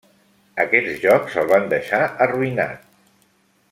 [0.63, 2.93] Aquests jocs el van deixar arruïnat.